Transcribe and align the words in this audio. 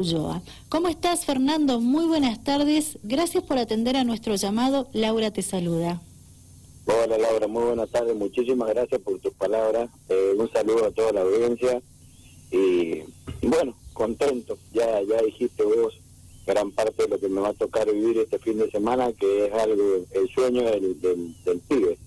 Ulloa. 0.00 0.40
¿Cómo 0.70 0.88
estás, 0.88 1.26
Fernando? 1.26 1.78
Muy 1.78 2.06
buenas 2.06 2.42
tardes. 2.42 2.98
Gracias 3.02 3.44
por 3.44 3.58
atender 3.58 3.96
a 3.96 4.04
nuestro 4.04 4.34
llamado. 4.34 4.88
Laura 4.94 5.30
te 5.30 5.42
saluda. 5.42 6.00
Hola, 6.86 7.18
Laura. 7.18 7.46
Muy 7.46 7.64
buenas 7.64 7.90
tardes. 7.90 8.16
Muchísimas 8.16 8.70
gracias 8.70 8.98
por 9.02 9.18
tus 9.18 9.34
palabras. 9.34 9.90
Eh, 10.08 10.32
un 10.38 10.50
saludo 10.50 10.86
a 10.86 10.90
toda 10.90 11.12
la 11.12 11.20
audiencia. 11.20 11.82
Y, 12.50 13.02
bueno, 13.46 13.76
contento. 13.92 14.56
Ya, 14.72 15.02
ya 15.02 15.20
dijiste 15.22 15.62
vos 15.64 15.94
gran 16.46 16.70
parte 16.72 17.02
de 17.02 17.08
lo 17.08 17.20
que 17.20 17.28
me 17.28 17.40
va 17.40 17.48
a 17.48 17.54
tocar 17.54 17.92
vivir 17.92 18.18
este 18.18 18.38
fin 18.38 18.58
de 18.58 18.70
semana, 18.70 19.12
que 19.12 19.46
es 19.46 19.52
algo, 19.52 20.04
el 20.12 20.28
sueño 20.34 20.62
del, 20.62 21.00
del, 21.00 21.58
pibe. 21.68 21.98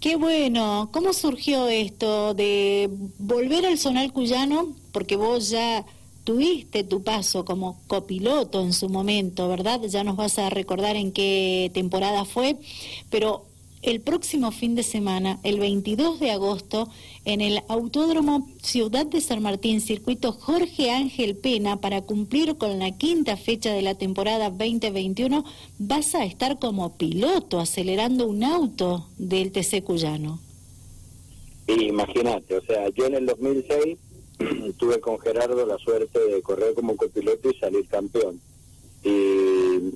Qué 0.00 0.16
bueno. 0.16 0.90
¿Cómo 0.92 1.12
surgió 1.12 1.68
esto 1.68 2.34
de 2.34 2.90
volver 3.18 3.66
al 3.66 3.78
Zonal 3.78 4.12
Cuyano? 4.12 4.74
Porque 4.92 5.16
vos 5.16 5.50
ya 5.50 5.84
tuviste 6.24 6.84
tu 6.84 7.02
paso 7.02 7.44
como 7.44 7.78
copiloto 7.86 8.62
en 8.62 8.72
su 8.72 8.88
momento, 8.88 9.48
¿verdad? 9.48 9.82
Ya 9.82 10.04
nos 10.04 10.16
vas 10.16 10.38
a 10.38 10.50
recordar 10.50 10.96
en 10.96 11.12
qué 11.12 11.70
temporada 11.74 12.24
fue, 12.24 12.56
pero 13.10 13.44
el 13.84 14.00
próximo 14.00 14.50
fin 14.50 14.74
de 14.74 14.82
semana, 14.82 15.38
el 15.42 15.60
22 15.60 16.18
de 16.18 16.30
agosto, 16.30 16.88
en 17.24 17.40
el 17.40 17.60
Autódromo 17.68 18.48
Ciudad 18.62 19.04
de 19.04 19.20
San 19.20 19.42
Martín, 19.42 19.80
circuito 19.80 20.32
Jorge 20.32 20.90
Ángel 20.90 21.36
Pena, 21.36 21.80
para 21.80 22.00
cumplir 22.00 22.56
con 22.56 22.78
la 22.78 22.96
quinta 22.96 23.36
fecha 23.36 23.72
de 23.72 23.82
la 23.82 23.94
temporada 23.94 24.48
2021, 24.48 25.44
vas 25.78 26.14
a 26.14 26.24
estar 26.24 26.58
como 26.58 26.96
piloto 26.96 27.60
acelerando 27.60 28.26
un 28.26 28.42
auto 28.42 29.06
del 29.18 29.52
TC 29.52 29.84
Cuyano. 29.84 30.40
Imagínate, 31.66 32.56
o 32.56 32.62
sea, 32.64 32.88
yo 32.90 33.06
en 33.06 33.14
el 33.14 33.26
2006 33.26 33.98
tuve 34.78 34.98
con 35.00 35.18
Gerardo 35.18 35.66
la 35.66 35.78
suerte 35.78 36.18
de 36.18 36.42
correr 36.42 36.74
como 36.74 36.96
copiloto 36.96 37.50
y 37.50 37.54
salir 37.58 37.86
campeón 37.86 38.40
y, 39.04 39.43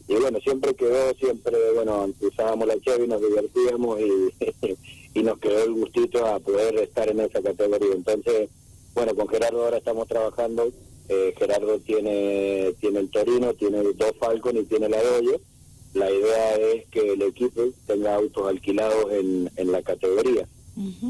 bueno, 0.09 0.39
siempre 0.41 0.75
quedó, 0.75 1.15
siempre, 1.15 1.57
bueno, 1.75 2.09
usábamos 2.21 2.69
la 2.69 2.81
Chevy, 2.81 3.07
nos 3.07 3.21
divertíamos 3.21 4.01
y, 4.01 4.77
y 5.15 5.23
nos 5.23 5.39
quedó 5.39 5.65
el 5.65 5.73
gustito 5.73 6.27
a 6.27 6.39
poder 6.39 6.77
estar 6.79 7.09
en 7.09 7.21
esa 7.21 7.43
categoría. 7.43 7.93
Entonces, 7.95 8.49
bueno, 8.95 9.15
con 9.15 9.29
Gerardo 9.29 9.65
ahora 9.65 9.79
estamos 9.79 10.09
trabajando. 10.09 10.71
Eh, 11.09 11.35
Gerardo 11.39 11.79
tiene 11.79 12.75
tiene 12.81 13.01
el 13.01 13.11
Torino, 13.11 13.55
tiene 13.55 13.83
dos 13.83 14.13
Falcon 14.19 14.57
y 14.57 14.65
tiene 14.65 14.89
la 14.89 15.03
Doyo. 15.03 15.41
La 15.95 16.11
idea 16.11 16.55
es 16.57 16.87
que 16.89 17.13
el 17.13 17.23
equipo 17.23 17.63
tenga 17.87 18.15
autos 18.15 18.47
alquilados 18.47 19.11
en, 19.13 19.51
en 19.57 19.73
la 19.73 19.83
categoría. 19.83 20.47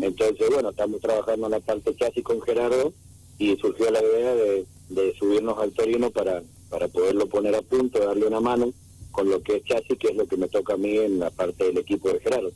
Entonces, 0.01 0.49
bueno, 0.51 0.71
estamos 0.71 1.01
trabajando 1.01 1.47
en 1.47 1.53
la 1.53 1.61
parte 1.61 1.95
chasis 1.95 2.25
con 2.25 2.41
Gerardo 2.41 2.93
y 3.39 3.55
surgió 3.57 3.91
la 3.91 4.03
idea 4.03 4.35
de, 4.35 4.67
de 4.89 5.15
subirnos 5.19 5.59
al 5.59 5.73
Torino 5.73 6.11
para, 6.11 6.43
para 6.69 6.89
poderlo 6.89 7.27
poner 7.29 7.55
a 7.55 7.63
punto, 7.63 7.99
darle 7.99 8.27
una 8.27 8.41
mano 8.41 8.73
con 9.11 9.29
lo 9.31 9.43
que 9.43 9.57
es 9.57 9.65
chasis, 9.65 9.99
que 9.99 10.09
es 10.09 10.17
lo 10.17 10.27
que 10.27 10.37
me 10.37 10.49
toca 10.49 10.75
a 10.75 10.77
mí 10.77 10.97
en 10.97 11.19
la 11.19 11.31
parte 11.31 11.65
del 11.65 11.79
equipo 11.79 12.11
de 12.11 12.21
Gerardo. 12.21 12.53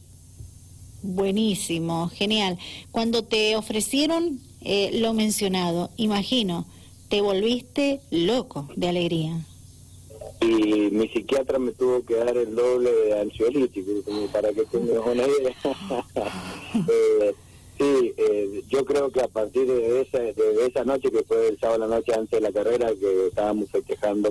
Buenísimo, 1.03 2.09
genial. 2.09 2.59
Cuando 2.93 3.25
te 3.25 3.57
ofrecieron 3.57 4.39
eh, 4.61 4.91
lo 5.01 5.13
mencionado, 5.15 5.91
imagino, 5.97 6.67
te 7.09 7.21
volviste 7.21 8.01
loco 8.11 8.69
de 8.77 8.89
alegría. 8.89 9.45
Y 10.41 10.91
mi 10.91 11.09
psiquiatra 11.09 11.59
me 11.59 11.73
tuvo 11.73 12.05
que 12.05 12.15
dar 12.15 12.37
el 12.37 12.55
doble 12.55 12.91
de 12.91 13.21
ansiolítico, 13.21 13.91
para 14.33 14.53
que 14.53 14.65
tengas 14.65 15.05
una 15.05 15.25
idea. 15.25 15.55
eh, 16.75 17.35
Sí, 17.83 18.15
eh, 18.17 18.63
yo 18.69 18.85
creo 18.85 19.11
que 19.11 19.23
a 19.23 19.27
partir 19.27 19.67
de 19.67 20.03
esa, 20.03 20.21
de 20.21 20.67
esa 20.69 20.85
noche, 20.85 21.11
que 21.11 21.25
fue 21.25 21.49
el 21.49 21.59
sábado 21.59 21.81
la 21.81 21.97
noche 21.97 22.13
antes 22.15 22.31
de 22.31 22.41
la 22.41 22.53
carrera, 22.53 22.93
que 22.95 23.27
estábamos 23.27 23.71
festejando, 23.73 24.31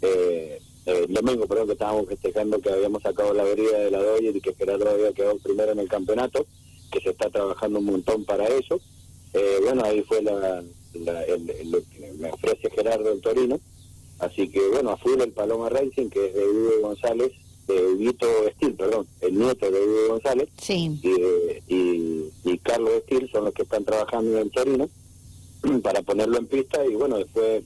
eh, 0.00 0.58
eh, 0.86 1.04
el 1.06 1.12
domingo, 1.12 1.46
perdón, 1.46 1.66
que 1.66 1.72
estábamos 1.74 2.06
festejando 2.08 2.58
que 2.58 2.70
habíamos 2.70 3.02
sacado 3.02 3.34
la 3.34 3.44
vereda 3.44 3.80
de 3.80 3.90
la 3.90 4.02
Doyle 4.02 4.32
y 4.34 4.40
que 4.40 4.54
Gerardo 4.54 4.88
había 4.88 5.12
quedado 5.12 5.36
primero 5.40 5.72
en 5.72 5.80
el 5.80 5.88
campeonato, 5.90 6.46
que 6.90 7.00
se 7.02 7.10
está 7.10 7.28
trabajando 7.28 7.80
un 7.80 7.84
montón 7.84 8.24
para 8.24 8.48
eso. 8.48 8.80
bueno, 9.62 9.82
ahí 9.84 10.00
fue 10.02 10.22
la, 10.22 10.62
lo 10.94 11.78
que 11.90 12.12
me 12.18 12.30
ofrece 12.30 12.70
Gerardo 12.70 13.12
el 13.12 13.20
Torino. 13.20 13.60
Así 14.20 14.48
que 14.48 14.66
bueno, 14.68 14.92
a 14.92 14.96
full 14.96 15.20
el 15.20 15.32
Paloma 15.32 15.68
Racing, 15.68 16.08
que 16.08 16.28
es 16.28 16.34
de 16.34 16.48
Hugo 16.48 16.80
González, 16.80 17.30
de 17.66 17.86
Huguito 17.86 18.26
Estil, 18.48 18.74
perdón, 18.74 19.06
el 19.20 19.38
nieto 19.38 19.70
de 19.70 19.80
Hugo 19.80 20.08
González, 20.10 20.48
sí. 20.58 20.98
y, 21.02 21.74
y, 21.74 21.76
y, 21.76 21.95
Carlos 22.66 22.90
Estil 22.94 23.30
son 23.30 23.44
los 23.44 23.54
que 23.54 23.62
están 23.62 23.84
trabajando 23.84 24.38
en 24.38 24.50
Torino 24.50 24.88
para 25.82 26.02
ponerlo 26.02 26.38
en 26.38 26.46
pista 26.46 26.84
y 26.84 26.94
bueno, 26.94 27.18
después 27.18 27.62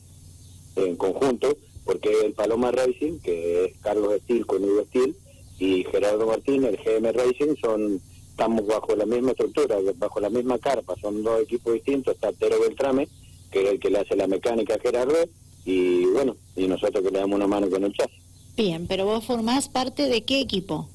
en 0.76 0.96
conjunto, 0.96 1.56
porque 1.84 2.10
el 2.24 2.32
Paloma 2.32 2.70
Racing, 2.70 3.18
que 3.20 3.64
es 3.64 3.72
Carlos 3.78 4.14
Estil 4.14 4.46
con 4.46 4.62
Hugo 4.62 4.80
Estil, 4.82 5.16
y 5.58 5.84
Gerardo 5.84 6.26
Martínez, 6.26 6.74
el 6.74 7.00
GM 7.00 7.12
Racing, 7.12 7.54
son 7.60 8.00
estamos 8.30 8.66
bajo 8.66 8.96
la 8.96 9.04
misma 9.04 9.32
estructura, 9.32 9.76
bajo 9.96 10.20
la 10.20 10.30
misma 10.30 10.58
carpa, 10.58 10.94
son 11.00 11.22
dos 11.22 11.42
equipos 11.42 11.74
distintos, 11.74 12.14
está 12.14 12.32
Tero 12.32 12.58
Beltrame, 12.60 13.06
que 13.50 13.64
es 13.64 13.70
el 13.72 13.80
que 13.80 13.90
le 13.90 13.98
hace 13.98 14.16
la 14.16 14.26
mecánica 14.26 14.76
a 14.76 14.78
Gerardo, 14.78 15.18
y 15.66 16.06
bueno, 16.06 16.36
y 16.56 16.66
nosotros 16.66 17.04
que 17.04 17.10
le 17.10 17.18
damos 17.18 17.36
una 17.36 17.46
mano 17.46 17.68
con 17.68 17.84
el 17.84 17.92
chasis. 17.92 18.16
Bien, 18.56 18.86
pero 18.86 19.04
vos 19.04 19.26
formás 19.26 19.68
parte 19.68 20.08
de 20.08 20.22
qué 20.22 20.40
equipo? 20.40 20.88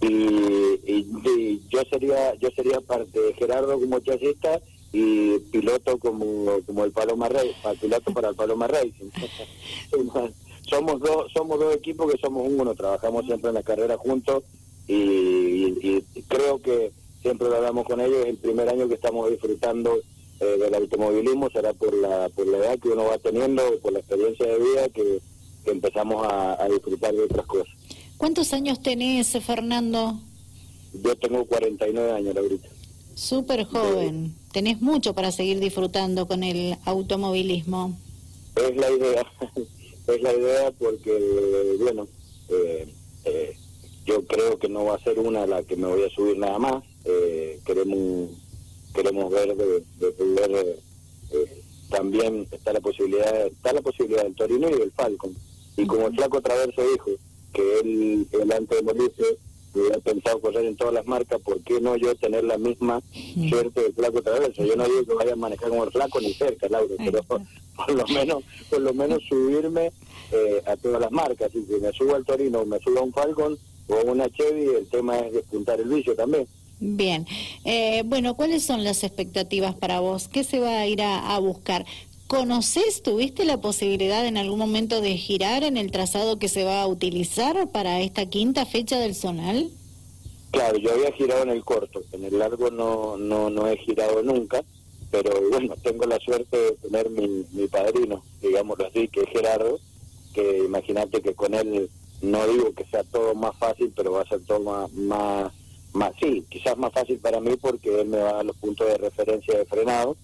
Y, 0.00 1.60
yo 1.68 1.82
sería 1.90 2.34
yo 2.36 2.48
sería 2.50 2.80
parte 2.80 3.20
de 3.20 3.34
Gerardo 3.34 3.78
como 3.78 4.00
chasista 4.00 4.60
y 4.92 5.38
piloto 5.50 5.98
como 5.98 6.60
como 6.66 6.84
el 6.84 6.92
Paloma 6.92 7.28
Rey, 7.28 7.52
piloto 7.80 8.12
para 8.12 8.30
el 8.30 8.36
Paloma 8.36 8.66
Racing. 8.68 9.10
somos 10.68 11.00
dos 11.00 11.32
somos 11.32 11.58
dos 11.58 11.74
equipos 11.74 12.10
que 12.10 12.18
somos 12.18 12.46
uno, 12.48 12.74
trabajamos 12.74 13.26
siempre 13.26 13.48
en 13.48 13.54
la 13.54 13.62
carrera 13.62 13.96
juntos 13.96 14.44
y, 14.86 16.02
creo 16.28 16.60
que 16.62 16.92
siempre 17.20 17.48
lo 17.48 17.56
hablamos 17.56 17.86
con 17.86 18.00
ellos, 18.00 18.26
el 18.26 18.36
primer 18.36 18.68
año 18.68 18.88
que 18.88 18.94
estamos 18.94 19.30
disfrutando 19.30 19.98
eh, 20.40 20.56
del 20.58 20.74
automovilismo 20.74 21.50
será 21.50 21.72
por 21.74 21.92
la 21.94 22.28
por 22.30 22.46
la 22.46 22.58
edad 22.58 22.78
que 22.78 22.88
uno 22.88 23.04
va 23.04 23.18
teniendo, 23.18 23.62
por 23.82 23.92
la 23.92 23.98
experiencia 23.98 24.46
de 24.46 24.58
vida 24.58 24.88
que 24.88 25.20
empezamos 25.70 26.26
a, 26.28 26.66
disfrutar 26.68 27.14
de 27.14 27.24
otras 27.24 27.46
cosas. 27.46 27.77
¿Cuántos 28.18 28.52
años 28.52 28.82
tenés, 28.82 29.28
Fernando? 29.44 30.18
Yo 30.92 31.16
tengo 31.16 31.44
49 31.44 32.12
años 32.12 32.36
ahorita. 32.36 32.68
Súper 33.14 33.64
joven. 33.64 34.34
Tenés 34.52 34.80
mucho 34.80 35.14
para 35.14 35.30
seguir 35.30 35.60
disfrutando 35.60 36.26
con 36.26 36.42
el 36.42 36.76
automovilismo. 36.84 37.96
Es 38.56 38.76
la 38.76 38.90
idea, 38.90 39.26
es 40.08 40.20
la 40.22 40.32
idea 40.34 40.72
porque, 40.80 41.76
bueno, 41.80 42.08
eh, 42.48 42.92
eh, 43.24 43.56
yo 44.04 44.26
creo 44.26 44.58
que 44.58 44.68
no 44.68 44.84
va 44.84 44.96
a 44.96 45.04
ser 45.04 45.20
una 45.20 45.46
la 45.46 45.62
que 45.62 45.76
me 45.76 45.86
voy 45.86 46.02
a 46.02 46.10
subir 46.10 46.38
nada 46.38 46.58
más. 46.58 46.84
Eh, 47.04 47.60
queremos 47.64 48.30
queremos 48.94 49.30
ver 49.30 49.54
de, 49.54 49.84
de 50.00 50.12
poder 50.12 50.80
también 51.90 52.48
está 52.50 52.72
la 52.72 52.80
posibilidad 52.80 53.46
está 53.46 53.72
la 53.72 53.80
posibilidad 53.80 54.24
del 54.24 54.34
Torino 54.34 54.68
y 54.68 54.78
del 54.78 54.90
Falcon 54.90 55.36
y 55.76 55.86
como 55.86 56.08
el 56.08 56.14
flaco 56.16 56.40
Traverso 56.40 56.82
dijo 56.82 57.10
que 57.52 57.80
él, 57.80 58.26
él 58.32 58.52
antes 58.52 58.78
de 58.78 58.82
morirse 58.82 59.24
hubiera 59.74 59.98
pensado 59.98 60.40
correr 60.40 60.66
en 60.66 60.76
todas 60.76 60.94
las 60.94 61.06
marcas, 61.06 61.40
¿por 61.40 61.60
qué 61.62 61.80
no 61.80 61.96
yo 61.96 62.14
tener 62.16 62.44
la 62.44 62.58
misma 62.58 63.02
suerte 63.48 63.82
del 63.82 63.92
flaco 63.92 64.22
Traverso? 64.22 64.64
Yo 64.64 64.76
no 64.76 64.84
digo 64.84 65.04
que 65.04 65.14
vaya 65.14 65.32
a 65.32 65.36
manejar 65.36 65.68
como 65.68 65.84
el 65.84 65.90
flaco 65.90 66.20
ni 66.20 66.32
cerca, 66.34 66.68
Laura, 66.68 66.94
pero 66.98 67.22
por, 67.24 67.40
lo 67.92 68.06
menos 68.08 68.44
por 68.70 68.80
lo 68.80 68.94
menos 68.94 69.22
subirme 69.28 69.92
eh, 70.32 70.62
a 70.66 70.76
todas 70.76 71.00
las 71.00 71.12
marcas. 71.12 71.50
Y 71.54 71.62
si 71.64 71.80
me 71.80 71.92
subo 71.92 72.14
al 72.14 72.24
Torino, 72.24 72.64
me 72.64 72.78
subo 72.80 73.00
a 73.00 73.02
un 73.02 73.12
Falcon 73.12 73.58
o 73.88 73.94
a 73.94 74.02
una 74.02 74.28
Chevy, 74.30 74.74
el 74.76 74.88
tema 74.88 75.18
es 75.18 75.32
despuntar 75.32 75.80
el 75.80 75.88
vicio 75.88 76.14
también. 76.14 76.46
Bien, 76.80 77.26
eh, 77.64 78.02
bueno, 78.04 78.36
¿cuáles 78.36 78.62
son 78.62 78.84
las 78.84 79.02
expectativas 79.02 79.74
para 79.74 79.98
vos? 79.98 80.28
¿Qué 80.28 80.44
se 80.44 80.60
va 80.60 80.78
a 80.78 80.86
ir 80.86 81.02
a 81.02 81.36
buscar? 81.40 81.84
¿Conoces, 82.28 83.02
tuviste 83.02 83.46
la 83.46 83.56
posibilidad 83.56 84.26
en 84.26 84.36
algún 84.36 84.58
momento 84.58 85.00
de 85.00 85.16
girar 85.16 85.64
en 85.64 85.78
el 85.78 85.90
trazado 85.90 86.38
que 86.38 86.50
se 86.50 86.62
va 86.62 86.82
a 86.82 86.86
utilizar 86.86 87.70
para 87.70 88.00
esta 88.00 88.26
quinta 88.26 88.66
fecha 88.66 88.98
del 88.98 89.14
zonal? 89.14 89.70
Claro, 90.50 90.76
yo 90.76 90.92
había 90.92 91.10
girado 91.12 91.44
en 91.44 91.48
el 91.48 91.64
corto, 91.64 92.02
en 92.12 92.24
el 92.24 92.38
largo 92.38 92.70
no, 92.70 93.16
no, 93.16 93.48
no 93.48 93.66
he 93.66 93.78
girado 93.78 94.22
nunca, 94.22 94.62
pero 95.10 95.30
bueno, 95.50 95.74
tengo 95.82 96.04
la 96.04 96.18
suerte 96.18 96.54
de 96.54 96.72
tener 96.72 97.08
mi, 97.08 97.46
mi 97.52 97.66
padrino, 97.66 98.22
digámoslo 98.42 98.88
así, 98.88 99.08
que 99.08 99.22
es 99.22 99.30
Gerardo, 99.30 99.80
que 100.34 100.58
imagínate 100.58 101.22
que 101.22 101.32
con 101.32 101.54
él 101.54 101.88
no 102.20 102.46
digo 102.46 102.74
que 102.74 102.84
sea 102.84 103.04
todo 103.04 103.34
más 103.34 103.56
fácil, 103.56 103.90
pero 103.96 104.12
va 104.12 104.20
a 104.20 104.28
ser 104.28 104.40
todo 104.44 104.60
más, 104.60 104.92
más, 104.92 105.50
más, 105.94 106.12
sí, 106.20 106.44
quizás 106.50 106.76
más 106.76 106.92
fácil 106.92 107.18
para 107.20 107.40
mí 107.40 107.56
porque 107.58 108.02
él 108.02 108.08
me 108.08 108.18
va 108.18 108.40
a 108.40 108.44
los 108.44 108.56
puntos 108.56 108.86
de 108.86 108.98
referencia 108.98 109.56
de 109.56 109.64
frenado 109.64 110.14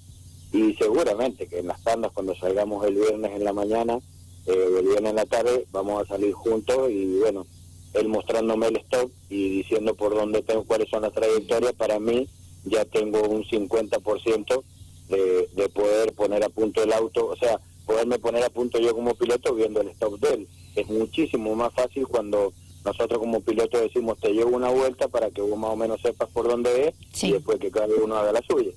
y 0.54 0.72
seguramente 0.74 1.48
que 1.48 1.58
en 1.58 1.66
las 1.66 1.82
tandas 1.82 2.12
cuando 2.12 2.32
salgamos 2.36 2.86
el 2.86 2.94
viernes 2.94 3.32
en 3.32 3.42
la 3.42 3.52
mañana, 3.52 3.98
eh, 4.46 4.66
el 4.78 4.86
viernes 4.86 5.10
en 5.10 5.16
la 5.16 5.26
tarde, 5.26 5.66
vamos 5.72 6.00
a 6.00 6.06
salir 6.06 6.32
juntos 6.32 6.92
y 6.92 7.18
bueno, 7.18 7.44
él 7.92 8.06
mostrándome 8.06 8.68
el 8.68 8.76
stop 8.76 9.10
y 9.28 9.48
diciendo 9.48 9.96
por 9.96 10.14
dónde 10.14 10.42
tengo, 10.42 10.62
cuáles 10.62 10.88
son 10.88 11.02
las 11.02 11.12
trayectorias, 11.12 11.72
para 11.72 11.98
mí 11.98 12.28
ya 12.66 12.84
tengo 12.84 13.28
un 13.28 13.42
50% 13.42 14.62
de, 15.08 15.48
de 15.56 15.68
poder 15.70 16.12
poner 16.12 16.44
a 16.44 16.48
punto 16.48 16.84
el 16.84 16.92
auto, 16.92 17.26
o 17.26 17.36
sea, 17.36 17.58
poderme 17.84 18.20
poner 18.20 18.44
a 18.44 18.48
punto 18.48 18.78
yo 18.78 18.94
como 18.94 19.16
piloto 19.16 19.56
viendo 19.56 19.80
el 19.80 19.88
stop 19.88 20.20
de 20.20 20.34
él. 20.34 20.48
Es 20.76 20.86
muchísimo 20.86 21.56
más 21.56 21.74
fácil 21.74 22.06
cuando 22.06 22.52
nosotros 22.84 23.18
como 23.18 23.40
piloto 23.40 23.80
decimos 23.80 24.20
te 24.20 24.32
llevo 24.32 24.54
una 24.54 24.68
vuelta 24.68 25.08
para 25.08 25.30
que 25.30 25.40
vos 25.40 25.58
más 25.58 25.70
o 25.70 25.76
menos 25.76 26.00
sepas 26.00 26.28
por 26.28 26.46
dónde 26.46 26.88
es 26.88 27.24
y 27.24 27.32
después 27.32 27.58
que 27.58 27.72
cada 27.72 27.88
uno 28.00 28.14
haga 28.14 28.30
la 28.30 28.42
suya. 28.42 28.70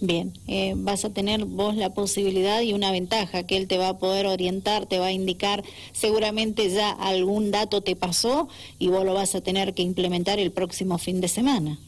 Bien, 0.00 0.32
eh, 0.46 0.74
vas 0.76 1.04
a 1.04 1.12
tener 1.12 1.44
vos 1.44 1.74
la 1.74 1.92
posibilidad 1.92 2.60
y 2.62 2.72
una 2.72 2.92
ventaja 2.92 3.44
que 3.44 3.56
él 3.56 3.66
te 3.66 3.78
va 3.78 3.88
a 3.88 3.98
poder 3.98 4.26
orientar, 4.26 4.86
te 4.86 4.98
va 4.98 5.06
a 5.06 5.12
indicar, 5.12 5.64
seguramente 5.92 6.70
ya 6.70 6.90
algún 6.90 7.50
dato 7.50 7.80
te 7.80 7.96
pasó 7.96 8.48
y 8.78 8.88
vos 8.88 9.04
lo 9.04 9.14
vas 9.14 9.34
a 9.34 9.40
tener 9.40 9.74
que 9.74 9.82
implementar 9.82 10.38
el 10.38 10.52
próximo 10.52 10.98
fin 10.98 11.20
de 11.20 11.28
semana. 11.28 11.78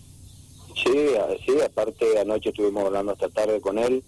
Sí, 0.74 0.92
sí, 1.46 1.60
aparte 1.64 2.18
anoche 2.18 2.50
estuvimos 2.50 2.84
hablando 2.84 3.12
esta 3.12 3.28
tarde 3.28 3.60
con 3.60 3.78
él. 3.78 4.02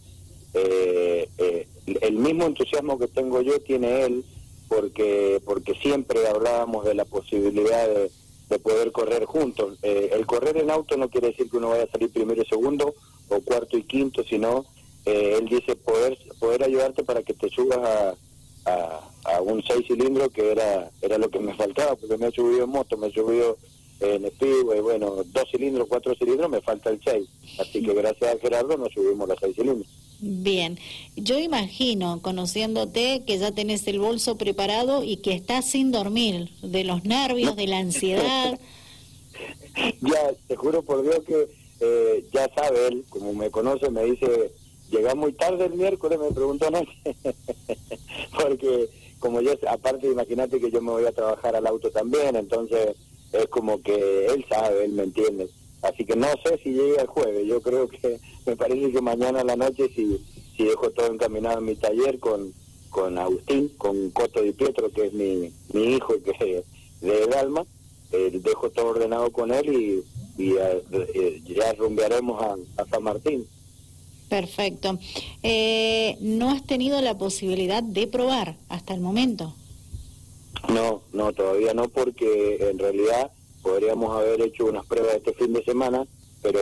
Eh, 0.55 1.29
eh, 1.39 1.69
el 2.01 2.15
mismo 2.15 2.47
entusiasmo 2.47 2.99
que 2.99 3.07
tengo 3.07 3.41
yo 3.43 3.61
tiene 3.61 4.05
él 4.05 4.25
porque 4.69 5.41
porque 5.45 5.75
siempre 5.75 6.27
hablábamos 6.27 6.85
de 6.85 6.95
la 6.95 7.05
posibilidad 7.05 7.87
de 7.87 8.11
de 8.49 8.59
poder 8.59 8.93
correr 8.93 9.25
juntos. 9.25 9.79
Eh, 9.83 10.11
el 10.13 10.27
correr 10.27 10.57
en 10.57 10.71
auto 10.71 10.97
no 10.97 11.09
quiere 11.09 11.29
decir 11.29 11.51
que 11.51 11.57
uno 11.57 11.71
vaya 11.71 11.85
a 11.85 11.91
salir 11.91 12.11
primero 12.11 12.43
y 12.43 12.47
segundo 12.47 12.95
o 13.29 13.41
cuarto 13.41 13.77
y 13.77 13.83
quinto, 13.83 14.25
sino 14.25 14.65
eh, 15.05 15.37
él 15.39 15.49
dice 15.49 15.77
poder 15.77 16.19
poder 16.39 16.65
ayudarte 16.65 17.03
para 17.03 17.23
que 17.23 17.35
te 17.35 17.49
subas 17.49 17.79
a, 17.79 18.15
a, 19.25 19.41
un 19.41 19.63
seis 19.63 19.87
cilindros 19.87 20.31
que 20.33 20.53
era 20.53 20.91
era 21.01 21.19
lo 21.19 21.31
que 21.31 21.41
me 21.41 21.55
faltaba, 21.55 21.97
porque 21.97 22.17
me 22.19 22.29
he 22.29 22.33
subido 22.33 22.65
en 22.65 22.71
moto, 22.71 22.97
me 22.97 23.09
he 23.09 23.13
subido 23.13 23.57
en 24.01 24.25
y 24.27 24.81
bueno, 24.81 25.25
dos 25.25 25.51
cilindros, 25.51 25.89
cuatro 25.89 26.15
cilindros, 26.15 26.49
me 26.49 26.61
falta 26.61 26.91
el 26.91 27.01
seis. 27.05 27.29
Así 27.59 27.83
que 27.83 27.93
gracias 27.95 28.35
a 28.35 28.39
Gerardo 28.39 28.77
nos 28.77 28.93
subimos 28.93 29.29
los 29.29 29.39
seis 29.41 29.57
cilindros. 29.57 29.89
Bien, 30.21 30.79
yo 31.17 31.39
imagino, 31.39 32.21
conociéndote, 32.23 33.23
que 33.25 33.39
ya 33.39 33.53
tenés 33.53 33.87
el 33.87 34.01
bolso 34.01 34.37
preparado 34.37 35.05
y 35.05 35.19
que 35.19 35.33
estás 35.33 35.65
sin 35.65 35.93
dormir, 35.93 36.51
de 36.63 36.83
los 36.83 37.05
nervios, 37.05 37.55
de 37.55 37.67
la 37.69 37.79
ansiedad. 37.79 38.59
ya, 40.01 40.33
te 40.49 40.57
juro 40.57 40.83
por 40.83 41.03
Dios 41.03 41.21
que 41.27 41.49
eh, 41.81 42.25
ya 42.33 42.49
sabe 42.55 42.89
él, 42.89 43.05
como 43.09 43.33
me 43.33 43.51
conoce, 43.51 43.91
me 43.91 44.05
dice, 44.05 44.53
llega 44.91 45.15
muy 45.15 45.33
tarde 45.33 45.67
el 45.67 45.75
miércoles, 45.75 46.19
me 46.19 46.33
preguntó 46.33 46.71
noche, 46.71 46.93
porque 48.43 48.89
como 49.19 49.41
yo, 49.41 49.53
aparte 49.69 50.07
imagínate 50.07 50.61
que 50.61 50.71
yo 50.71 50.81
me 50.81 50.93
voy 50.93 51.07
a 51.07 51.13
trabajar 51.13 51.57
al 51.57 51.67
auto 51.67 51.91
también, 51.91 52.37
entonces 52.37 52.97
es 53.33 53.47
como 53.49 53.83
que 53.83 54.27
él 54.27 54.45
sabe, 54.49 54.85
él 54.85 54.93
me 54.93 55.05
entiende. 55.05 55.49
Así 55.83 56.05
que 56.05 56.17
no 56.17 56.27
sé 56.45 56.59
si 56.63 56.71
llega 56.71 57.03
el 57.03 57.09
jueves, 57.09 57.47
yo 57.47 57.61
creo 57.61 57.89
que 57.89 58.19
me 58.47 58.57
parece 58.57 58.93
que 58.93 59.01
mañana 59.01 59.41
a 59.41 59.45
la 59.45 59.57
noche 59.57 59.89
si, 59.95 60.25
si 60.57 60.65
dejo 60.65 60.91
todo 60.91 61.13
encaminado 61.13 61.59
en 61.59 61.67
mi 61.67 61.77
taller 61.77 62.19
con, 62.19 62.53
con 62.91 63.19
Agustín, 63.19 63.69
con 63.79 64.11
Coto 64.11 64.43
Di 64.43 64.53
Pietro, 64.53 64.91
que 64.91 65.07
es 65.07 65.13
mi, 65.13 65.53
mi 65.73 65.95
hijo 65.95 66.15
que 66.23 66.65
de 67.01 67.27
Dalma, 67.27 67.65
eh, 68.13 68.31
dejo 68.43 68.71
todo 68.71 68.89
ordenado 68.89 69.31
con 69.31 69.53
él 69.53 69.73
y, 69.73 70.05
y 70.39 70.55
eh, 70.55 71.43
ya 71.45 71.73
rumbearemos 71.75 72.43
a, 72.43 72.83
a, 72.83 72.87
San 72.87 73.03
Martín. 73.03 73.47
Perfecto. 74.29 74.99
Eh, 75.43 76.17
¿No 76.21 76.51
has 76.51 76.65
tenido 76.65 77.01
la 77.01 77.19
posibilidad 77.19 77.83
de 77.83 78.07
probar 78.07 78.57
hasta 78.69 78.95
el 78.95 79.01
momento? 79.01 79.55
No, 80.73 81.03
no, 81.13 81.33
todavía 81.33 81.75
no, 81.75 81.89
porque 81.89 82.59
en 82.71 82.79
realidad 82.79 83.31
podríamos 83.63 84.17
haber 84.17 84.41
hecho 84.43 84.67
unas 84.67 84.87
pruebas 84.87 85.17
este 85.17 85.33
fin 85.33 85.53
de 85.53 85.65
semana, 85.65 86.07
pero 86.43 86.61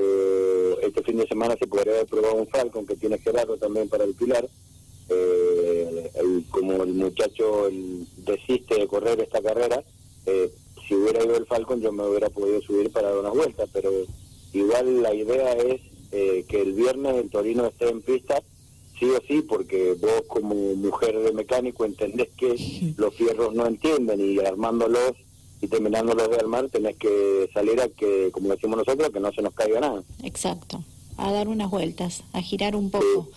este 0.81 1.03
fin 1.03 1.19
de 1.19 1.27
semana 1.27 1.57
se 1.59 1.67
podría 1.67 1.95
haber 1.95 2.07
probado 2.07 2.35
un 2.37 2.49
Falcon 2.49 2.87
que 2.87 2.97
tiene 2.97 3.19
Gerardo 3.19 3.57
también 3.57 3.89
para 3.89 4.05
el 4.05 4.15
Pilar. 4.15 4.49
Eh, 5.09 6.11
como 6.51 6.83
el 6.83 6.95
muchacho 6.95 7.69
desiste 8.17 8.77
de 8.77 8.89
correr 8.89 9.21
esta 9.21 9.41
carrera, 9.41 9.83
eh, 10.27 10.51
hubiera 11.07 11.25
ido 11.25 11.37
el 11.37 11.47
Falcon 11.47 11.81
yo 11.81 11.93
me 11.93 12.07
hubiera 12.07 12.29
podido 12.31 12.61
subir 12.63 12.91
para 12.91 13.11
dar 13.11 13.19
una 13.19 13.31
vuelta, 13.31 13.65
pero 13.73 13.91
igual 14.53 15.03
la 15.03 15.15
idea 15.15 15.53
es 15.53 15.81
eh, 16.13 16.45
que 16.49 16.63
el 16.63 16.73
viernes 16.73 17.17
el 17.17 17.31
Torino 17.31 17.67
esté 17.67 17.89
en 17.89 18.03
pista, 18.03 18.43
sí 18.99 19.07
o 19.07 19.21
sí, 19.27 19.43
porque 19.43 19.95
vos 20.01 20.23
como 20.27 20.55
mujer 20.75 21.19
de 21.19 21.33
mecánico 21.33 21.85
entendés 21.85 22.29
que 22.37 22.95
los 22.97 23.15
fierros 23.15 23.55
no 23.55 23.67
entienden 23.67 24.21
y 24.21 24.39
armándolos 24.39 25.13
y 25.61 25.69
terminando 25.69 26.15
los 26.15 26.29
de 26.29 26.37
armar 26.37 26.69
tenés 26.69 26.97
que 26.97 27.49
salir 27.53 27.81
a 27.81 27.89
que, 27.89 28.31
como 28.33 28.51
decimos 28.51 28.79
nosotros, 28.79 29.11
que 29.11 29.21
no 29.21 29.33
se 29.33 29.43
nos 29.43 29.55
caiga 29.55 29.81
nada. 29.81 30.03
Exacto, 30.23 30.83
a 31.17 31.33
dar 31.33 31.49
unas 31.49 31.71
vueltas, 31.71 32.25
a 32.33 32.43
girar 32.43 32.77
un 32.77 32.91
poco. 32.91 33.29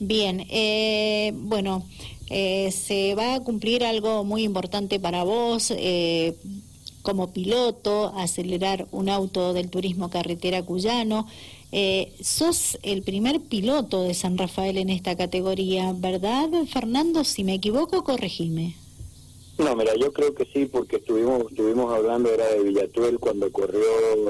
Bien, 0.00 0.46
eh, 0.48 1.32
bueno, 1.34 1.84
eh, 2.30 2.70
se 2.70 3.14
va 3.14 3.34
a 3.34 3.40
cumplir 3.40 3.84
algo 3.84 4.24
muy 4.24 4.44
importante 4.44 5.00
para 5.00 5.24
vos. 5.24 5.72
Eh, 5.76 6.36
como 7.08 7.32
piloto, 7.32 8.12
acelerar 8.18 8.86
un 8.92 9.08
auto 9.08 9.54
del 9.54 9.70
turismo 9.70 10.10
carretera 10.10 10.62
cuyano. 10.62 11.26
Eh, 11.72 12.12
sos 12.20 12.78
el 12.82 13.00
primer 13.00 13.40
piloto 13.40 14.02
de 14.02 14.12
San 14.12 14.36
Rafael 14.36 14.76
en 14.76 14.90
esta 14.90 15.16
categoría, 15.16 15.94
¿verdad, 15.96 16.50
Fernando? 16.70 17.24
Si 17.24 17.44
me 17.44 17.54
equivoco, 17.54 18.04
corregime. 18.04 18.76
No, 19.56 19.74
mira, 19.74 19.94
yo 19.96 20.12
creo 20.12 20.34
que 20.34 20.44
sí, 20.52 20.66
porque 20.66 20.96
estuvimos 20.96 21.50
estuvimos 21.50 21.90
hablando, 21.94 22.28
era 22.30 22.44
de 22.44 22.62
Villatuel, 22.62 23.18
cuando 23.18 23.50
corrió, 23.52 23.80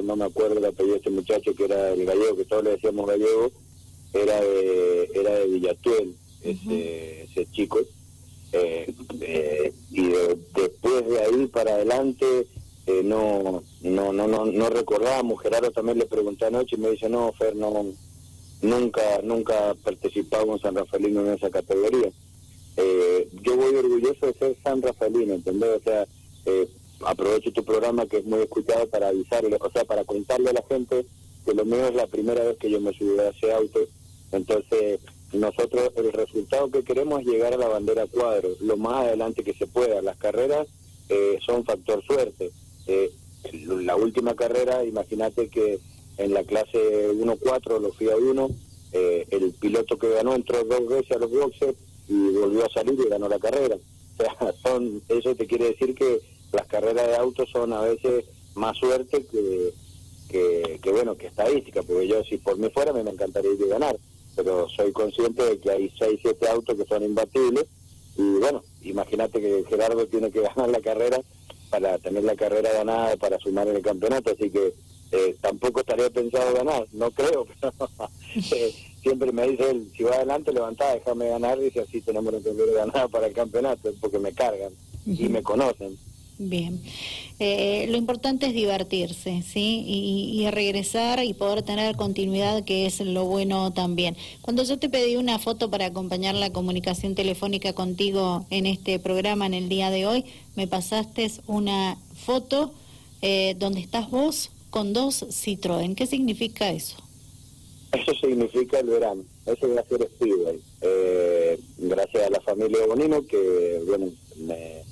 no 0.01 0.15
me 0.15 0.27
acuerdo 0.27 0.59
el 0.59 0.67
apellido 0.67 0.95
de 0.95 0.99
este 0.99 1.11
muchacho, 1.11 1.57
que 1.57 1.65
era 1.65 1.91
el 1.91 2.05
gallego, 2.05 2.37
que 2.37 2.45
todos 2.45 2.63
le 2.63 2.71
decíamos 2.71 3.09
gallego, 3.09 3.51
era 4.13 4.41
de, 4.41 5.11
era 5.15 5.31
de 5.33 5.47
Villatuel, 5.49 6.15
ese, 6.43 7.25
ese 7.25 7.45
chico. 7.51 7.81
Eh, 8.53 8.95
eh, 9.21 9.73
y 9.91 10.09
después 10.55 11.09
de 11.09 11.21
ahí 11.21 11.47
para 11.49 11.73
adelante 11.73 12.47
eh, 12.89 13.03
no, 13.05 13.63
no, 13.83 14.13
no, 14.15 14.27
no, 14.27 14.47
no 14.47 14.71
recordábamos. 14.71 15.43
Gerardo 15.43 15.71
también 15.71 15.99
le 15.99 16.07
pregunté 16.07 16.47
anoche 16.47 16.77
y 16.77 16.81
me 16.81 16.91
dice, 16.91 17.07
no, 17.11 17.31
Fer, 17.33 17.55
no, 17.55 17.85
nunca, 18.63 19.21
nunca 19.23 19.75
participado 19.85 20.51
en 20.55 20.59
San 20.59 20.75
Rafaelino 20.75 21.21
en 21.21 21.35
esa 21.35 21.51
categoría. 21.51 22.11
Eh, 22.79 23.29
yo 23.43 23.57
voy 23.57 23.75
orgulloso 23.75 24.25
de 24.25 24.33
ser 24.33 24.57
San 24.65 24.81
Rafaelino, 24.81 25.35
¿entendés? 25.35 25.77
O 25.77 25.83
sea, 25.83 26.07
eh, 26.47 26.67
aprovecho 27.05 27.53
tu 27.53 27.63
programa 27.63 28.07
que 28.07 28.19
es 28.19 28.25
muy 28.25 28.41
escuchado 28.41 28.89
para 28.89 29.09
avisarle, 29.09 29.59
o 29.61 29.71
sea, 29.71 29.85
para 29.85 30.05
contarle 30.05 30.49
a 30.49 30.55
la 30.55 30.65
gente 30.67 31.05
que 31.45 31.53
lo 31.53 31.67
mío 31.67 31.89
es 31.89 31.95
la 31.95 32.07
primera 32.07 32.43
vez 32.43 32.57
que 32.57 32.71
yo 32.71 32.81
me 32.81 32.95
subí 32.95 33.19
a 33.19 33.29
ese 33.29 33.53
auto. 33.53 33.81
Entonces, 34.33 35.01
nosotros 35.35 35.93
el 35.97 36.11
resultado 36.11 36.71
que 36.71 36.85
queremos 36.85 37.21
es 37.21 37.27
llegar 37.27 37.53
a 37.53 37.59
la 37.59 37.69
bandera 37.69 38.07
cuadro, 38.07 38.49
lo 38.61 38.79
más 38.79 39.05
adelante 39.05 39.45
que 39.45 39.53
se 39.53 39.67
pueda. 39.67 40.01
Las 40.01 40.17
carreras 40.17 40.69
eh, 41.11 41.39
son 41.45 41.67
factor 41.67 42.03
suerte. 42.03 42.51
La 43.53 43.97
última 43.97 44.35
carrera, 44.35 44.85
imagínate 44.85 45.49
que 45.49 45.79
en 46.17 46.35
la 46.35 46.43
clase 46.45 47.13
1-4, 47.13 47.81
lo 47.81 47.93
FIA 47.93 48.17
1, 48.17 48.51
eh, 48.93 49.27
el 49.31 49.53
piloto 49.53 49.99
que 49.99 50.11
ganó 50.11 50.35
entró 50.35 50.65
dos 50.65 50.89
veces 50.89 51.13
a 51.13 51.19
los 51.19 51.31
boxes 51.31 51.77
y 52.09 52.31
volvió 52.31 52.65
a 52.65 52.71
salir 52.71 52.99
y 52.99 53.09
ganó 53.09 53.29
la 53.29 53.39
carrera. 53.39 53.77
O 53.77 54.23
sea, 54.23 54.55
son, 54.63 55.03
eso 55.09 55.35
te 55.35 55.47
quiere 55.47 55.67
decir 55.67 55.95
que 55.95 56.21
las 56.53 56.67
carreras 56.67 57.07
de 57.07 57.17
autos 57.17 57.49
son 57.51 57.73
a 57.73 57.83
veces 57.83 58.25
más 58.55 58.77
suerte 58.77 59.25
que, 59.27 59.73
que, 60.29 60.91
bueno, 60.91 61.17
que 61.17 61.27
estadística, 61.27 61.83
porque 61.83 62.09
yo 62.09 62.23
si 62.25 62.39
por 62.39 62.59
mí 62.59 62.69
fuera 62.71 62.93
me 62.93 63.01
encantaría 63.01 63.53
ir 63.53 63.65
a 63.65 63.79
ganar, 63.79 63.97
pero 64.35 64.69
soy 64.69 64.93
consciente 64.93 65.43
de 65.45 65.59
que 65.59 65.71
hay 65.71 65.93
6, 65.99 66.21
7 66.23 66.49
autos 66.49 66.77
que 66.77 66.85
son 66.85 67.05
imbatibles 67.05 67.67
y 68.17 68.39
bueno, 68.39 68.63
imagínate 68.83 69.41
que 69.41 69.65
Gerardo 69.69 70.07
tiene 70.07 70.31
que 70.31 70.41
ganar 70.55 70.69
la 70.71 70.81
carrera 70.81 71.21
para 71.71 71.99
tener 71.99 72.25
la 72.25 72.37
carrera 72.37 72.73
ganada 72.73 73.17
para 73.17 73.39
sumar 73.39 73.69
en 73.69 73.77
el 73.77 73.83
campeonato, 73.83 74.31
así 74.33 74.51
que 74.51 74.75
eh, 75.13 75.37
tampoco 75.41 75.81
estaría 75.81 76.11
pensado 76.11 76.55
ganar, 76.55 76.87
no 76.93 77.11
creo, 77.11 77.47
pero 77.61 78.67
eh, 78.67 78.75
siempre 79.03 79.33
me 79.33 79.49
dice 79.49 79.71
él, 79.71 79.91
si 79.97 80.03
va 80.03 80.17
adelante 80.17 80.53
levantá, 80.53 80.95
déjame 80.95 81.29
ganar, 81.29 81.59
dice 81.59 81.81
así 81.81 82.01
tenemos 82.01 82.33
carrera 82.33 82.75
ganada 82.75 83.09
para 83.09 83.27
el 83.27 83.33
campeonato, 83.33 83.93
porque 84.01 84.19
me 84.19 84.33
cargan 84.33 84.73
y 85.07 85.29
me 85.29 85.43
conocen. 85.43 85.97
Bien, 86.41 86.81
eh, 87.41 87.87
lo 87.89 87.97
importante 87.97 88.47
es 88.47 88.55
divertirse, 88.55 89.43
¿sí? 89.43 89.85
Y, 89.85 90.49
regresar 90.51 91.23
y 91.25 91.35
poder 91.35 91.65
tener 91.65 91.97
continuidad, 91.97 92.65
que 92.65 92.87
es 92.87 93.01
lo 93.01 93.25
bueno 93.25 93.73
también. 93.73 94.17
Cuando 94.41 94.63
yo 94.63 94.79
te 94.79 94.89
pedí 94.89 95.17
una 95.17 95.41
foto 95.41 95.69
para 95.69 95.87
acompañar 95.87 96.37
la 96.37 96.53
comunicación 96.53 97.17
telefónica 97.17 97.73
contigo 97.73 98.47
en 98.51 98.67
este 98.67 99.01
programa 99.01 99.47
en 99.47 99.55
el 99.55 99.69
día 99.69 99.91
de 99.91 100.07
hoy, 100.07 100.25
me 100.55 100.69
pasaste 100.69 101.29
una 101.49 101.99
foto 102.15 102.73
eh, 103.21 103.57
donde 103.59 103.81
estás 103.81 104.09
vos 104.09 104.53
con 104.71 104.93
dos 104.93 105.25
Citroën. 105.25 105.97
¿Qué 105.97 106.07
significa 106.07 106.71
eso? 106.71 106.97
Eso 107.93 108.15
significa 108.15 108.79
el 108.79 108.87
verano, 108.87 109.25
eso 109.45 109.69
va 109.75 109.81
a. 109.81 110.55
Eh, 110.83 111.59
gracias 111.79 112.27
a 112.27 112.31
la 112.31 112.41
familia 112.43 112.87
Bonino 112.87 113.27
que, 113.27 113.83
bueno, 113.87 114.11
me 114.37 114.85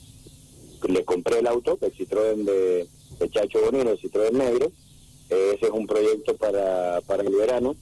le 0.88 1.04
compré 1.04 1.38
el 1.40 1.46
auto, 1.46 1.78
el 1.80 1.92
Citroën 1.92 2.44
de, 2.44 2.88
Chacho 3.30 3.60
Bonino, 3.60 3.90
el 3.90 4.00
Citroën 4.00 4.32
negro. 4.32 4.70
Eh, 5.30 5.52
ese 5.56 5.66
es 5.66 5.72
un 5.72 5.86
proyecto 5.86 6.36
para, 6.36 7.00
para 7.02 7.22
el 7.22 7.34
verano 7.34 7.74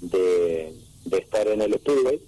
de, 0.00 0.72
estar 1.10 1.48
en 1.48 1.62
el 1.62 1.74
Speedway. 1.74 2.20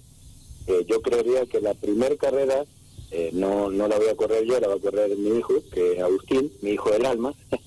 eh, 0.67 0.85
yo 0.87 1.01
creería 1.01 1.45
que 1.45 1.61
la 1.61 1.73
primera 1.73 2.15
carrera 2.17 2.65
eh, 3.11 3.29
no, 3.33 3.69
no 3.69 3.87
la 3.87 3.97
voy 3.97 4.07
a 4.07 4.15
correr 4.15 4.45
yo, 4.45 4.59
la 4.59 4.69
va 4.69 4.75
a 4.75 4.79
correr 4.79 5.15
mi 5.17 5.37
hijo, 5.37 5.53
que 5.73 5.93
es 5.93 5.99
Agustín, 5.99 6.51
mi 6.61 6.71
hijo 6.71 6.91
del 6.91 7.05
alma, 7.05 7.33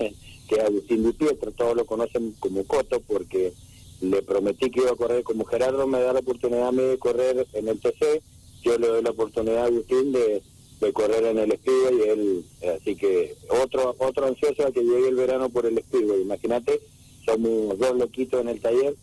que 0.48 0.54
es 0.54 0.60
Agustín 0.60 1.04
Di 1.04 1.12
Pietro, 1.12 1.52
todos 1.52 1.76
lo 1.76 1.84
conocen 1.84 2.34
como 2.40 2.64
Coto 2.64 3.00
porque 3.00 3.52
le 4.00 4.22
prometí 4.22 4.70
que 4.70 4.80
iba 4.80 4.92
a 4.92 4.96
correr 4.96 5.22
como 5.22 5.44
Gerardo 5.44 5.86
me 5.86 6.00
da 6.00 6.14
la 6.14 6.20
oportunidad 6.20 6.68
a 6.68 6.72
mí 6.72 6.82
de 6.82 6.98
correr 6.98 7.46
en 7.52 7.68
el 7.68 7.78
TC, 7.78 8.22
yo 8.62 8.78
le 8.78 8.88
doy 8.88 9.02
la 9.02 9.10
oportunidad 9.10 9.64
a 9.64 9.66
Agustín 9.66 10.12
de, 10.12 10.42
de 10.84 10.92
correr 10.92 11.24
en 11.24 11.38
el 11.38 11.52
Speedway 11.52 12.08
él, 12.08 12.44
así 12.76 12.96
que 12.96 13.34
otro 13.48 13.96
otro 13.98 14.26
ansioso 14.26 14.72
que 14.72 14.82
llegue 14.82 15.08
el 15.08 15.16
verano 15.16 15.48
por 15.48 15.66
el 15.66 15.78
Speedway, 15.78 16.22
imagínate, 16.22 16.80
somos 17.24 17.78
dos 17.78 17.96
loquitos 17.96 18.40
en 18.40 18.48
el 18.48 18.60
taller 18.60 18.94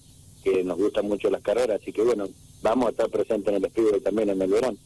que 0.43 0.63
nos 0.63 0.77
gustan 0.77 1.07
mucho 1.07 1.29
las 1.29 1.41
carreras, 1.41 1.81
así 1.81 1.91
que 1.91 2.03
bueno, 2.03 2.27
vamos 2.61 2.88
a 2.88 2.91
estar 2.91 3.09
presentes 3.09 3.53
en 3.53 3.63
el 3.63 3.69
Speedway 3.69 4.01
también 4.01 4.29
en 4.29 4.41
el 4.41 4.50
verano. 4.50 4.77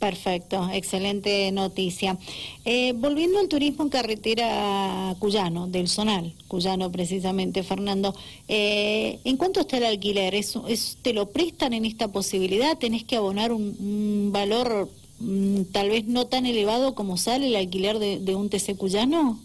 Perfecto, 0.00 0.66
excelente 0.72 1.52
noticia. 1.52 2.16
Eh, 2.64 2.94
volviendo 2.96 3.38
al 3.38 3.48
turismo 3.48 3.84
en 3.84 3.90
carretera 3.90 5.14
Cuyano, 5.18 5.68
del 5.68 5.88
Zonal, 5.88 6.32
Cuyano 6.48 6.90
precisamente, 6.90 7.62
Fernando, 7.62 8.14
eh, 8.48 9.20
¿en 9.24 9.36
cuánto 9.36 9.60
está 9.60 9.76
el 9.76 9.84
alquiler? 9.84 10.34
¿Es, 10.34 10.56
te 11.02 11.12
lo 11.12 11.26
prestan 11.26 11.74
en 11.74 11.84
esta 11.84 12.08
posibilidad? 12.08 12.78
¿Tenés 12.78 13.04
que 13.04 13.16
abonar 13.16 13.52
un, 13.52 14.30
valor 14.32 14.88
mm, 15.20 15.62
tal 15.72 15.90
vez 15.90 16.06
no 16.06 16.26
tan 16.26 16.46
elevado 16.46 16.94
como 16.94 17.16
sale 17.16 17.46
el 17.46 17.56
alquiler 17.56 17.98
de, 17.98 18.34
un 18.34 18.50
TC 18.50 18.76
Cuyano? 18.76 19.40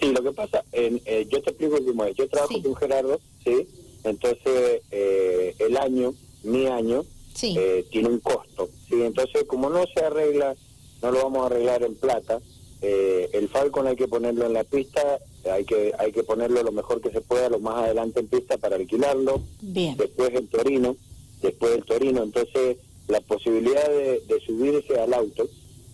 Sí, 0.00 0.12
lo 0.12 0.22
que 0.22 0.32
pasa, 0.32 0.62
eh, 0.72 1.26
yo 1.30 1.42
te 1.42 1.50
explico 1.50 1.78
cómo 1.84 2.04
es. 2.04 2.14
Yo 2.16 2.28
trabajo 2.28 2.62
con 2.62 2.76
Gerardo, 2.76 3.18
¿sí? 3.44 3.66
Entonces, 4.04 4.82
el 4.90 5.76
año, 5.78 6.14
mi 6.42 6.66
año, 6.66 7.04
tiene 7.34 8.08
un 8.08 8.20
costo 8.20 8.68
Sí, 8.88 9.02
entonces 9.02 9.44
como 9.44 9.68
no 9.68 9.84
se 9.92 10.04
arregla, 10.04 10.54
no 11.02 11.10
lo 11.10 11.24
vamos 11.24 11.42
a 11.42 11.46
arreglar 11.46 11.82
en 11.82 11.96
plata, 11.96 12.40
eh, 12.82 13.28
el 13.32 13.48
Falcon 13.48 13.86
hay 13.86 13.96
que 13.96 14.06
ponerlo 14.06 14.46
en 14.46 14.52
la 14.52 14.64
pista, 14.64 15.18
hay 15.50 15.64
que 15.64 15.92
hay 15.98 16.12
que 16.12 16.22
ponerlo 16.22 16.62
lo 16.62 16.72
mejor 16.72 17.00
que 17.00 17.10
se 17.10 17.20
pueda, 17.20 17.48
lo 17.48 17.58
más 17.58 17.76
adelante 17.76 18.20
en 18.20 18.28
pista 18.28 18.58
para 18.58 18.76
alquilarlo, 18.76 19.42
después 19.60 20.34
el 20.34 20.48
Torino, 20.48 20.96
después 21.42 21.72
el 21.72 21.84
Torino, 21.84 22.22
entonces 22.22 22.76
la 23.08 23.20
posibilidad 23.20 23.88
de, 23.88 24.40
subirse 24.44 24.98
al 24.98 25.14
auto 25.14 25.48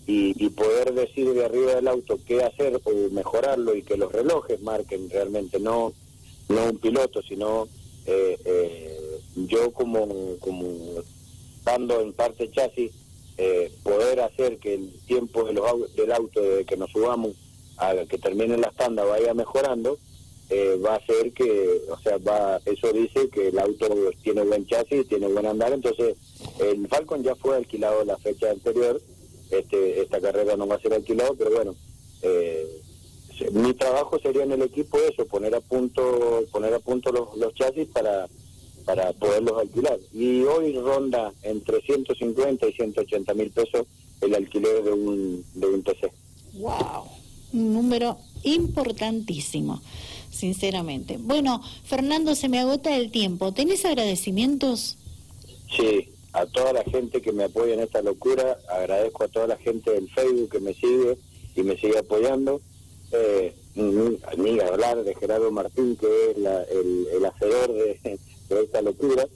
y, 0.06 0.48
poder 0.50 0.92
decir 0.94 1.32
de 1.32 1.44
arriba 1.44 1.74
del 1.74 1.88
auto 1.88 2.18
qué 2.26 2.42
hacer 2.42 2.80
o 2.84 3.10
mejorarlo 3.10 3.74
y 3.74 3.82
que 3.82 3.96
los 3.96 4.12
relojes 4.12 4.60
marquen 4.60 5.08
realmente, 5.10 5.58
no, 5.58 5.92
no 6.48 6.64
un 6.64 6.78
piloto, 6.78 7.22
sino 7.22 7.68
eh, 8.06 8.38
eh, 8.44 9.20
yo 9.36 9.70
como, 9.72 10.36
como 10.40 10.66
en 11.66 12.12
parte 12.12 12.50
chasis, 12.50 12.90
eh, 13.38 13.72
poder 13.82 14.20
hacer 14.20 14.58
que 14.58 14.74
el 14.74 14.92
tiempo 15.06 15.44
de 15.44 15.54
los, 15.54 15.94
del 15.96 16.12
auto 16.12 16.40
de 16.40 16.64
que 16.64 16.76
nos 16.76 16.90
subamos 16.90 17.32
a 17.78 17.94
que 18.08 18.18
termine 18.18 18.58
la 18.58 18.70
tanda 18.70 19.04
vaya 19.04 19.32
mejorando, 19.34 19.98
eh, 20.54 20.78
va 20.84 20.94
a 20.94 20.96
hacer 20.96 21.32
que, 21.32 21.80
o 21.88 21.98
sea, 22.00 22.18
va 22.18 22.60
eso 22.66 22.92
dice 22.92 23.30
que 23.30 23.48
el 23.48 23.58
auto 23.58 23.88
tiene 24.22 24.42
buen 24.42 24.66
chasis, 24.66 25.08
tiene 25.08 25.28
buen 25.28 25.46
andar, 25.46 25.72
entonces 25.72 26.16
el 26.60 26.86
Falcon 26.88 27.22
ya 27.22 27.34
fue 27.36 27.56
alquilado 27.56 28.04
la 28.04 28.18
fecha 28.18 28.50
anterior, 28.50 29.00
este 29.50 30.02
esta 30.02 30.20
carrera 30.20 30.56
no 30.56 30.66
va 30.66 30.76
a 30.76 30.80
ser 30.80 30.92
alquilado, 30.92 31.34
pero 31.36 31.50
bueno, 31.52 31.74
eh, 32.20 32.80
mi 33.52 33.72
trabajo 33.74 34.18
sería 34.18 34.42
en 34.44 34.52
el 34.52 34.62
equipo 34.62 34.98
eso, 34.98 35.26
poner 35.26 35.54
a 35.54 35.60
punto, 35.60 36.44
poner 36.52 36.74
a 36.74 36.80
punto 36.80 37.10
los, 37.10 37.36
los 37.36 37.54
chasis 37.54 37.88
para 37.88 38.28
para 38.84 39.12
poderlos 39.12 39.60
alquilar. 39.60 39.98
Y 40.12 40.42
hoy 40.42 40.72
ronda 40.74 41.32
entre 41.42 41.80
150 41.82 42.66
y 42.66 42.72
180 42.72 43.34
mil 43.34 43.50
pesos 43.50 43.86
el 44.20 44.34
alquiler 44.34 44.82
de 44.84 44.92
un, 44.92 45.44
de 45.54 45.66
un 45.66 45.82
TC. 45.82 46.10
¡Wow! 46.54 47.04
Un 47.52 47.74
número 47.74 48.18
importantísimo, 48.44 49.80
sinceramente. 50.32 51.18
Bueno, 51.20 51.62
Fernando, 51.84 52.34
se 52.34 52.48
me 52.48 52.58
agota 52.58 52.96
el 52.96 53.10
tiempo. 53.12 53.52
¿Tenés 53.52 53.84
agradecimientos? 53.84 54.96
Sí, 55.76 56.08
a 56.32 56.46
toda 56.46 56.72
la 56.72 56.82
gente 56.84 57.22
que 57.22 57.32
me 57.32 57.44
apoya 57.44 57.74
en 57.74 57.80
esta 57.80 58.02
locura. 58.02 58.58
Agradezco 58.68 59.24
a 59.24 59.28
toda 59.28 59.46
la 59.46 59.56
gente 59.58 59.92
del 59.92 60.10
Facebook 60.10 60.50
que 60.50 60.60
me 60.60 60.74
sigue 60.74 61.18
y 61.54 61.62
me 61.62 61.76
sigue 61.76 61.98
apoyando. 61.98 62.60
Eh, 63.12 63.54
ni 63.74 64.60
hablar 64.60 65.04
de 65.04 65.14
Gerardo 65.14 65.50
Martín, 65.50 65.96
que 65.96 66.06
es 66.30 66.36
el, 66.36 67.06
el 67.14 67.24
hacedor 67.24 67.72
de 68.52 68.62
esta 68.62 68.82
locura. 68.82 69.26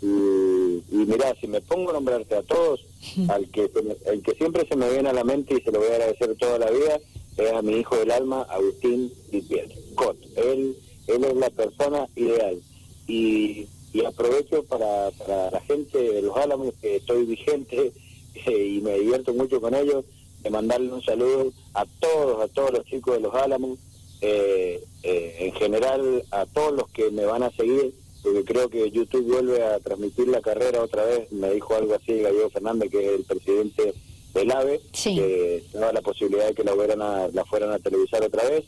Y, 0.00 0.82
y 0.90 1.06
mirá, 1.06 1.34
si 1.40 1.46
me 1.46 1.60
pongo 1.60 1.90
a 1.90 1.94
nombrarte 1.94 2.34
a 2.34 2.42
todos, 2.42 2.84
al 3.28 3.48
que 3.50 3.70
el 4.06 4.22
que 4.22 4.34
siempre 4.34 4.66
se 4.68 4.76
me 4.76 4.90
viene 4.90 5.08
a 5.08 5.12
la 5.12 5.24
mente 5.24 5.54
y 5.54 5.60
se 5.62 5.72
lo 5.72 5.78
voy 5.78 5.88
a 5.88 5.92
agradecer 5.92 6.36
toda 6.36 6.58
la 6.58 6.70
vida, 6.70 7.00
es 7.36 7.52
a 7.52 7.62
mi 7.62 7.78
hijo 7.78 7.96
del 7.96 8.10
alma, 8.10 8.42
Agustín 8.42 9.12
Pietro 9.30 9.80
Cot. 9.94 10.16
Él, 10.36 10.76
él 11.06 11.24
es 11.24 11.36
la 11.36 11.50
persona 11.50 12.06
ideal. 12.16 12.60
Y, 13.06 13.66
y 13.92 14.04
aprovecho 14.04 14.64
para, 14.64 15.10
para 15.12 15.50
la 15.50 15.60
gente 15.62 15.98
de 15.98 16.22
Los 16.22 16.36
Álamos, 16.36 16.74
que 16.80 16.96
estoy 16.96 17.24
vigente 17.24 17.92
y 18.46 18.80
me 18.80 18.98
divierto 18.98 19.34
mucho 19.34 19.60
con 19.60 19.74
ellos, 19.74 20.04
de 20.42 20.50
mandarle 20.50 20.92
un 20.92 21.02
saludo 21.02 21.52
a 21.74 21.84
todos, 22.00 22.42
a 22.42 22.48
todos 22.48 22.72
los 22.72 22.84
chicos 22.86 23.14
de 23.14 23.20
Los 23.20 23.34
Álamos, 23.34 23.78
eh, 24.20 24.82
eh, 25.02 25.36
en 25.40 25.52
general 25.54 26.24
a 26.30 26.46
todos 26.46 26.72
los 26.72 26.88
que 26.90 27.10
me 27.10 27.24
van 27.24 27.42
a 27.42 27.50
seguir 27.50 27.92
porque 28.22 28.44
creo 28.44 28.68
que 28.68 28.90
YouTube 28.90 29.26
vuelve 29.26 29.64
a 29.64 29.80
transmitir 29.80 30.28
la 30.28 30.40
carrera 30.40 30.82
otra 30.82 31.04
vez. 31.04 31.30
Me 31.32 31.50
dijo 31.50 31.74
algo 31.74 31.94
así 31.94 32.20
Gallego 32.20 32.50
Fernández, 32.50 32.90
que 32.90 33.04
es 33.04 33.18
el 33.18 33.24
presidente 33.24 33.94
del 34.34 34.50
AVE, 34.50 34.80
que 34.92 35.64
daba 35.72 35.92
la 35.92 36.02
posibilidad 36.02 36.46
de 36.46 36.54
que 36.54 36.64
la, 36.64 36.72
fueran 36.74 37.02
a, 37.02 37.28
la 37.28 37.44
fueran 37.44 37.72
a 37.72 37.78
televisar 37.78 38.22
otra 38.22 38.48
vez. 38.48 38.64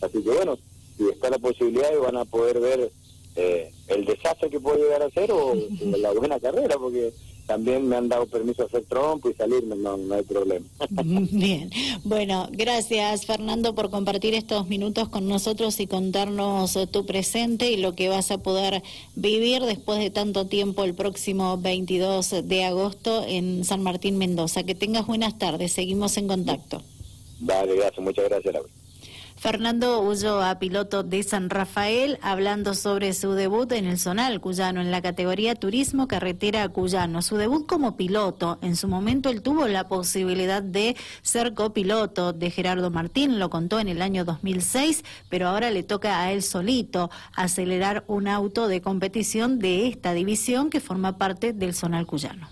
Así 0.00 0.22
que 0.22 0.30
bueno, 0.30 0.58
si 0.96 1.08
está 1.08 1.30
la 1.30 1.38
posibilidad, 1.38 1.90
van 2.00 2.16
a 2.16 2.24
poder 2.24 2.60
ver 2.60 2.90
eh, 3.36 3.70
el 3.88 4.04
desastre 4.04 4.50
que 4.50 4.60
puede 4.60 4.82
llegar 4.82 5.02
a 5.02 5.10
ser 5.10 5.30
o 5.32 5.54
la 5.80 6.12
buena 6.12 6.38
carrera, 6.40 6.76
porque 6.78 7.12
también 7.46 7.88
me 7.88 7.96
han 7.96 8.08
dado 8.08 8.26
permiso 8.26 8.62
a 8.62 8.66
hacer 8.66 8.84
trompo 8.84 9.30
y 9.30 9.34
salirme, 9.34 9.76
no, 9.76 9.96
no 9.96 10.14
hay 10.14 10.22
problema. 10.22 10.66
Bien, 10.90 11.70
bueno, 12.04 12.48
gracias 12.50 13.24
Fernando 13.24 13.74
por 13.74 13.90
compartir 13.90 14.34
estos 14.34 14.68
minutos 14.68 15.08
con 15.08 15.28
nosotros 15.28 15.78
y 15.80 15.86
contarnos 15.86 16.78
tu 16.90 17.06
presente 17.06 17.70
y 17.70 17.76
lo 17.76 17.94
que 17.94 18.08
vas 18.08 18.30
a 18.30 18.38
poder 18.38 18.82
vivir 19.14 19.62
después 19.62 20.00
de 20.00 20.10
tanto 20.10 20.46
tiempo 20.46 20.84
el 20.84 20.94
próximo 20.94 21.58
22 21.58 22.34
de 22.44 22.64
agosto 22.64 23.24
en 23.26 23.64
San 23.64 23.82
Martín 23.82 24.18
Mendoza. 24.18 24.64
Que 24.64 24.74
tengas 24.74 25.06
buenas 25.06 25.38
tardes, 25.38 25.72
seguimos 25.72 26.16
en 26.16 26.28
contacto. 26.28 26.82
Vale, 27.38 27.76
gracias, 27.76 28.04
muchas 28.04 28.24
gracias 28.28 28.54
Laura. 28.54 28.75
Fernando 29.46 30.00
Ulloa, 30.00 30.58
piloto 30.58 31.04
de 31.04 31.22
San 31.22 31.50
Rafael, 31.50 32.18
hablando 32.20 32.74
sobre 32.74 33.12
su 33.12 33.34
debut 33.34 33.70
en 33.70 33.86
el 33.86 33.96
Zonal 33.96 34.40
Cuyano, 34.40 34.80
en 34.80 34.90
la 34.90 35.00
categoría 35.00 35.54
Turismo 35.54 36.08
Carretera 36.08 36.68
Cuyano. 36.68 37.22
Su 37.22 37.36
debut 37.36 37.64
como 37.64 37.96
piloto, 37.96 38.58
en 38.60 38.74
su 38.74 38.88
momento 38.88 39.30
él 39.30 39.42
tuvo 39.42 39.68
la 39.68 39.86
posibilidad 39.86 40.64
de 40.64 40.96
ser 41.22 41.54
copiloto 41.54 42.32
de 42.32 42.50
Gerardo 42.50 42.90
Martín, 42.90 43.38
lo 43.38 43.48
contó 43.48 43.78
en 43.78 43.86
el 43.86 44.02
año 44.02 44.24
2006, 44.24 45.04
pero 45.28 45.46
ahora 45.46 45.70
le 45.70 45.84
toca 45.84 46.22
a 46.22 46.32
él 46.32 46.42
solito 46.42 47.08
acelerar 47.32 48.02
un 48.08 48.26
auto 48.26 48.66
de 48.66 48.80
competición 48.80 49.60
de 49.60 49.86
esta 49.86 50.12
división 50.12 50.70
que 50.70 50.80
forma 50.80 51.18
parte 51.18 51.52
del 51.52 51.72
Zonal 51.72 52.04
Cuyano. 52.04 52.48